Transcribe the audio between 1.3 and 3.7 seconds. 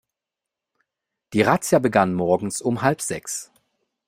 Die Razzia begann morgens um halb sechs.